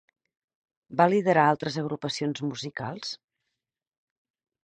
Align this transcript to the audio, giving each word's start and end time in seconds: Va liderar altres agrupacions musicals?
Va 1.01 1.05
liderar 1.13 1.43
altres 1.49 1.77
agrupacions 1.81 2.43
musicals? 2.47 3.13